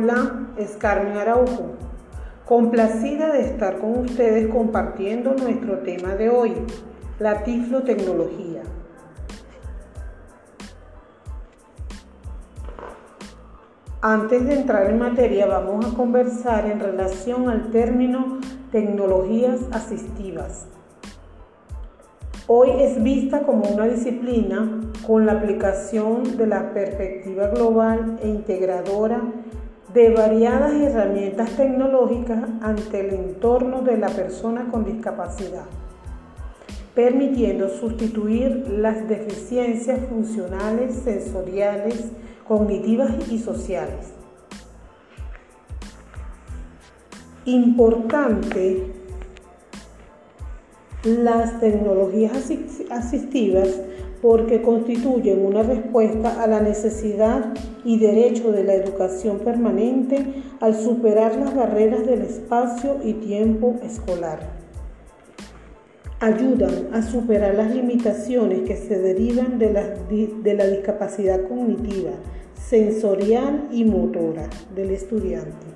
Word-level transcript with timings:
Hola, 0.00 0.50
Escarmen 0.56 1.16
Araujo. 1.16 1.72
Complacida 2.44 3.32
de 3.32 3.40
estar 3.40 3.78
con 3.78 3.98
ustedes 3.98 4.46
compartiendo 4.46 5.34
nuestro 5.34 5.80
tema 5.80 6.14
de 6.14 6.30
hoy, 6.30 6.52
la 7.18 7.42
tiflotecnología. 7.42 8.62
Antes 14.00 14.46
de 14.46 14.60
entrar 14.60 14.88
en 14.88 15.00
materia, 15.00 15.46
vamos 15.46 15.84
a 15.84 15.96
conversar 15.96 16.66
en 16.66 16.78
relación 16.78 17.48
al 17.48 17.72
término 17.72 18.38
tecnologías 18.70 19.62
asistivas. 19.72 20.68
Hoy 22.46 22.70
es 22.78 23.02
vista 23.02 23.42
como 23.42 23.64
una 23.64 23.86
disciplina 23.86 24.80
con 25.04 25.26
la 25.26 25.32
aplicación 25.32 26.36
de 26.36 26.46
la 26.46 26.72
perspectiva 26.72 27.48
global 27.48 28.16
e 28.22 28.28
integradora 28.28 29.22
de 29.98 30.10
variadas 30.10 30.74
herramientas 30.74 31.50
tecnológicas 31.56 32.38
ante 32.62 33.00
el 33.00 33.14
entorno 33.14 33.82
de 33.82 33.98
la 33.98 34.06
persona 34.06 34.68
con 34.70 34.84
discapacidad, 34.84 35.64
permitiendo 36.94 37.68
sustituir 37.68 38.68
las 38.68 39.08
deficiencias 39.08 39.98
funcionales, 40.08 40.94
sensoriales, 41.02 42.12
cognitivas 42.46 43.10
y 43.28 43.40
sociales. 43.40 44.12
Importante 47.44 48.92
las 51.02 51.58
tecnologías 51.58 52.52
asistivas 52.90 53.80
porque 54.20 54.62
constituyen 54.62 55.44
una 55.44 55.62
respuesta 55.62 56.42
a 56.42 56.46
la 56.46 56.60
necesidad 56.60 57.54
y 57.84 57.98
derecho 57.98 58.50
de 58.52 58.64
la 58.64 58.74
educación 58.74 59.38
permanente 59.38 60.42
al 60.60 60.74
superar 60.74 61.36
las 61.36 61.54
barreras 61.54 62.04
del 62.06 62.22
espacio 62.22 62.96
y 63.04 63.14
tiempo 63.14 63.76
escolar. 63.82 64.40
Ayudan 66.20 66.92
a 66.92 67.02
superar 67.02 67.54
las 67.54 67.72
limitaciones 67.72 68.62
que 68.62 68.76
se 68.76 68.98
derivan 68.98 69.58
de 69.58 69.72
la, 69.72 70.66
discapacidad 70.66 71.46
cognitiva, 71.46 72.10
sensorial 72.54 73.68
y 73.70 73.84
motora 73.84 74.50
del 74.74 74.90
estudiante. 74.90 75.66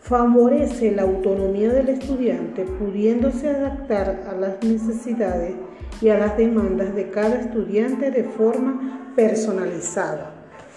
Favorece 0.00 0.92
la 0.92 1.02
autonomía 1.02 1.70
del 1.72 1.90
estudiante 1.90 2.64
pudiéndose 2.64 3.50
adaptar 3.50 4.22
a 4.30 4.34
las 4.34 4.62
necesidades 4.62 5.56
y 6.00 6.08
a 6.08 6.18
las 6.18 6.36
demandas 6.36 6.94
de 6.94 7.10
cada 7.10 7.40
estudiante 7.40 8.10
de 8.10 8.24
forma 8.24 9.12
personalizada. 9.16 10.34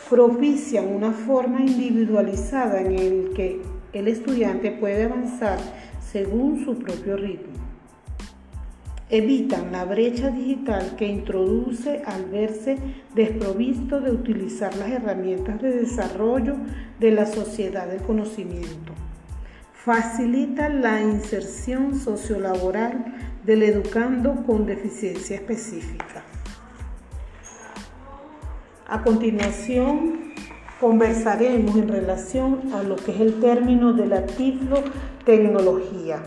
Propician 0.10 0.88
una 0.88 1.12
forma 1.12 1.62
individualizada 1.62 2.82
en 2.82 2.94
el 2.94 3.34
que 3.36 3.62
el 3.94 4.08
estudiante 4.08 4.72
puede 4.72 5.04
avanzar 5.04 5.60
según 6.00 6.64
su 6.64 6.80
propio 6.80 7.18
ritmo. 7.18 7.54
Evitan 9.12 9.72
la 9.72 9.86
brecha 9.86 10.30
digital 10.30 10.96
que 10.96 11.08
introduce 11.08 12.04
al 12.06 12.26
verse 12.26 12.78
desprovisto 13.16 14.00
de 14.02 14.12
utilizar 14.12 14.76
las 14.78 14.92
herramientas 14.92 15.60
de 15.62 15.72
desarrollo 15.72 16.56
de 17.00 17.12
la 17.12 17.26
sociedad 17.26 17.88
del 17.88 18.04
conocimiento. 18.04 18.94
Facilita 19.74 20.70
la 20.70 21.02
inserción 21.02 21.96
sociolaboral 21.96 23.06
del 23.50 23.64
educando 23.64 24.44
con 24.46 24.68
deficiencia 24.68 25.38
específica. 25.38 26.24
A 28.88 29.02
continuación, 29.02 30.34
conversaremos 30.80 31.76
en 31.76 31.88
relación 31.88 32.72
a 32.76 32.84
lo 32.84 32.96
que 32.96 33.12
es 33.12 33.20
el 33.20 33.40
término 33.40 33.94
de 33.94 34.06
la 34.06 34.28
tiflotecnología. 34.28 36.22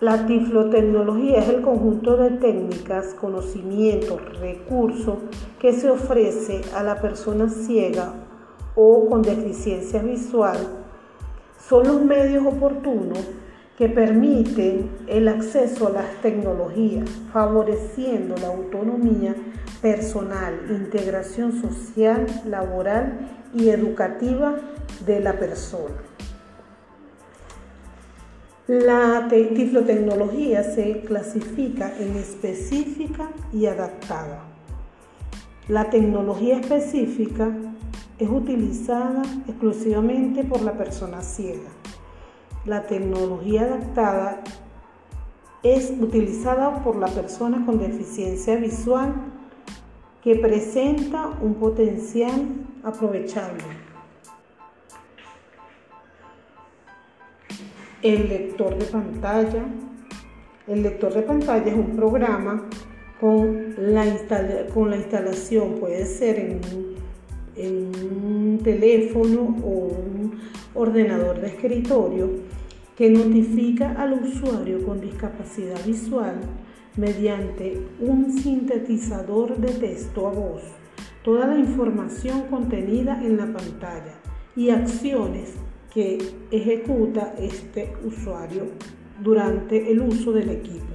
La 0.00 0.26
tiflotecnología 0.26 1.38
es 1.38 1.48
el 1.48 1.62
conjunto 1.62 2.18
de 2.18 2.32
técnicas, 2.32 3.14
conocimientos, 3.14 4.20
recursos 4.40 5.20
que 5.58 5.72
se 5.72 5.88
ofrece 5.88 6.60
a 6.76 6.82
la 6.82 7.00
persona 7.00 7.48
ciega 7.48 8.12
o 8.74 9.08
con 9.08 9.22
deficiencia 9.22 10.02
visual. 10.02 10.58
Son 11.66 11.86
los 11.86 12.04
medios 12.04 12.44
oportunos 12.44 13.26
que 13.80 13.88
permiten 13.88 14.90
el 15.06 15.26
acceso 15.26 15.86
a 15.86 15.90
las 15.90 16.20
tecnologías, 16.20 17.08
favoreciendo 17.32 18.34
la 18.36 18.48
autonomía 18.48 19.34
personal, 19.80 20.52
integración 20.68 21.58
social, 21.62 22.26
laboral 22.44 23.20
y 23.54 23.70
educativa 23.70 24.56
de 25.06 25.20
la 25.20 25.32
persona. 25.38 25.96
La 28.66 29.28
tiflotecnología 29.30 30.62
se 30.62 31.00
clasifica 31.00 31.90
en 31.98 32.16
específica 32.16 33.30
y 33.50 33.64
adaptada. 33.64 34.44
La 35.68 35.88
tecnología 35.88 36.60
específica 36.60 37.48
es 38.18 38.28
utilizada 38.28 39.22
exclusivamente 39.48 40.44
por 40.44 40.60
la 40.60 40.76
persona 40.76 41.22
ciega 41.22 41.79
la 42.64 42.86
tecnología 42.86 43.62
adaptada 43.62 44.42
es 45.62 45.92
utilizada 45.98 46.82
por 46.82 46.96
la 46.96 47.08
persona 47.08 47.64
con 47.64 47.78
deficiencia 47.78 48.56
visual 48.56 49.14
que 50.22 50.36
presenta 50.36 51.28
un 51.40 51.54
potencial 51.54 52.48
aprovechable. 52.82 53.64
El 58.02 58.28
lector 58.28 58.76
de 58.78 58.84
pantalla. 58.86 59.64
El 60.66 60.82
lector 60.82 61.12
de 61.12 61.22
pantalla 61.22 61.66
es 61.66 61.76
un 61.76 61.96
programa 61.96 62.68
con 63.20 63.74
la, 63.76 64.06
instalación, 64.06 65.74
puede 65.80 66.06
ser 66.06 66.60
en 67.56 67.92
un 68.24 68.60
teléfono 68.62 69.56
o 69.62 69.68
un 69.68 70.40
ordenador 70.74 71.40
de 71.40 71.48
escritorio 71.48 72.30
que 73.00 73.08
notifica 73.08 73.92
al 73.92 74.12
usuario 74.12 74.84
con 74.84 75.00
discapacidad 75.00 75.82
visual 75.86 76.38
mediante 76.98 77.80
un 77.98 78.30
sintetizador 78.30 79.56
de 79.56 79.72
texto 79.72 80.28
a 80.28 80.32
voz 80.32 80.60
toda 81.24 81.46
la 81.46 81.58
información 81.58 82.42
contenida 82.50 83.18
en 83.24 83.38
la 83.38 83.46
pantalla 83.46 84.20
y 84.54 84.68
acciones 84.68 85.54
que 85.90 86.18
ejecuta 86.50 87.34
este 87.38 87.90
usuario 88.04 88.64
durante 89.22 89.90
el 89.90 90.02
uso 90.02 90.32
del 90.32 90.50
equipo. 90.50 90.92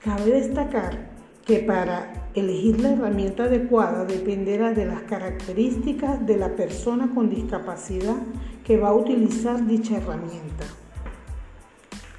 Cabe 0.00 0.30
destacar 0.30 1.15
que 1.46 1.60
para 1.60 2.28
elegir 2.34 2.80
la 2.80 2.90
herramienta 2.90 3.44
adecuada 3.44 4.04
dependerá 4.04 4.72
de 4.72 4.84
las 4.84 5.02
características 5.02 6.26
de 6.26 6.36
la 6.36 6.56
persona 6.56 7.12
con 7.14 7.30
discapacidad 7.30 8.16
que 8.64 8.76
va 8.76 8.88
a 8.88 8.94
utilizar 8.94 9.64
dicha 9.64 9.96
herramienta. 9.96 10.66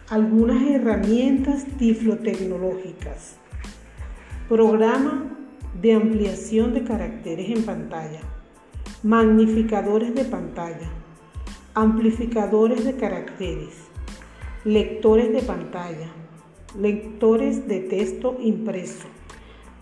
Algunas 0.09 0.63
herramientas 0.63 1.65
tiflotecnológicas. 1.77 3.35
Programa 4.47 5.25
de 5.81 5.93
ampliación 5.93 6.73
de 6.73 6.85
caracteres 6.85 7.49
en 7.49 7.63
pantalla. 7.63 8.21
Magnificadores 9.03 10.15
de 10.15 10.23
pantalla. 10.23 10.89
Amplificadores 11.73 12.85
de 12.85 12.95
caracteres. 12.95 13.75
Lectores 14.63 15.33
de 15.33 15.41
pantalla. 15.41 16.07
Lectores 16.79 17.67
de 17.67 17.81
texto 17.81 18.37
impreso 18.39 19.16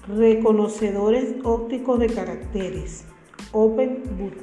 Reconocedores 0.07 1.36
ópticos 1.44 2.00
de 2.00 2.07
caracteres. 2.07 3.06
Open 3.52 4.04
Boot. 4.19 4.36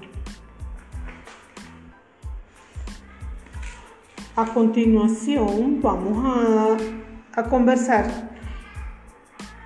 A 4.34 4.46
continuación 4.54 5.80
vamos 5.80 6.78
a, 7.36 7.44
conversar 7.44 8.30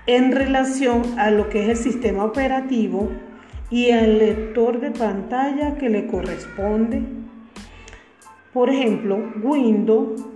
en 0.06 0.32
relación 0.32 1.18
a 1.18 1.30
lo 1.30 1.48
que 1.48 1.62
es 1.62 1.68
el 1.68 1.76
sistema 1.76 2.24
operativo 2.24 3.08
y 3.70 3.90
al 3.90 4.18
lector 4.18 4.80
de 4.80 4.90
pantalla 4.90 5.78
que 5.78 5.88
le 5.88 6.08
corresponde. 6.08 7.04
Por 8.52 8.68
ejemplo, 8.68 9.32
Windows 9.42 10.26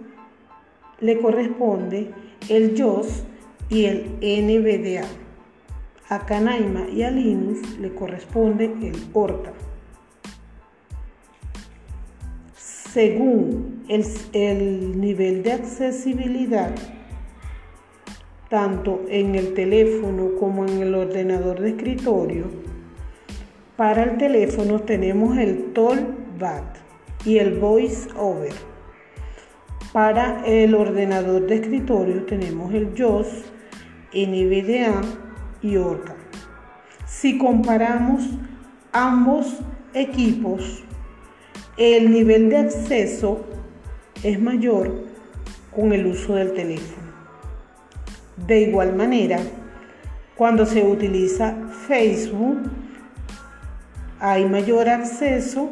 le 1.01 1.19
corresponde 1.21 2.15
el 2.49 2.81
JOS 2.81 3.25
y 3.69 3.85
el 3.85 4.07
NVDA. 4.23 5.30
A 6.11 6.27
Canaima 6.27 6.89
y 6.89 7.05
a 7.05 7.11
Linux 7.12 7.79
le 7.79 7.95
corresponde 7.95 8.65
el 8.65 8.97
Horta. 9.12 9.53
Según 12.57 13.85
el, 13.89 14.05
el 14.33 15.01
nivel 15.01 15.45
de 15.45 15.53
accesibilidad, 15.53 16.75
tanto 18.49 19.03
en 19.09 19.37
el 19.37 19.55
teléfono 19.55 20.31
como 20.41 20.65
en 20.65 20.83
el 20.83 20.97
ordenador 20.97 21.61
de 21.61 21.71
escritorio, 21.71 22.47
Para 23.77 24.03
el 24.03 24.19
teléfono 24.19 24.81
tenemos 24.81 25.39
el 25.39 25.73
Bat 26.41 26.77
y 27.25 27.39
el 27.39 27.57
Voice 27.61 28.09
Over. 28.17 28.53
Para 29.93 30.45
el 30.45 30.75
ordenador 30.75 31.47
de 31.47 31.55
escritorio 31.55 32.25
tenemos 32.25 32.75
el 32.75 32.95
JOS, 32.99 33.45
NVDA 34.12 35.30
y 35.62 35.77
Orca. 35.77 36.15
Si 37.07 37.39
comparamos 37.39 38.23
ambos 38.93 39.59
equipos, 39.95 40.85
el 41.77 42.11
nivel 42.11 42.51
de 42.51 42.59
acceso 42.59 43.45
es 44.23 44.41
mayor 44.41 45.05
con 45.75 45.93
el 45.93 46.07
uso 46.07 46.35
del 46.35 46.53
teléfono. 46.53 47.09
De 48.47 48.61
igual 48.62 48.95
manera, 48.95 49.39
cuando 50.35 50.67
se 50.67 50.83
utiliza 50.83 51.55
Facebook, 51.87 52.71
hay 54.19 54.45
mayor 54.47 54.89
acceso 54.89 55.71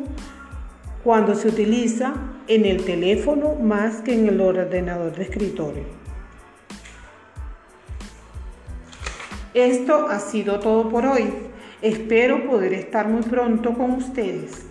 cuando 1.05 1.35
se 1.35 1.49
utiliza 1.49 2.14
en 2.49 2.64
el 2.64 2.85
teléfono 2.85 3.55
más 3.55 4.00
que 4.00 4.14
en 4.14 4.29
el 4.29 4.40
ordenador 4.40 5.14
de 5.14 5.23
escritorio. 5.23 5.98
Esto 9.58 10.06
ha 10.08 10.20
sido 10.20 10.60
todo 10.60 10.88
por 10.88 11.05
hoy. 11.05 11.32
Espero 11.82 12.46
poder 12.46 12.72
estar 12.75 13.08
muy 13.08 13.22
pronto 13.22 13.75
con 13.75 13.90
ustedes. 13.90 14.66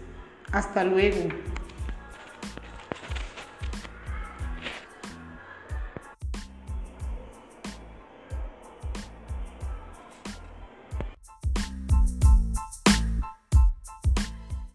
Hasta 0.53 0.85
luego. 0.85 1.27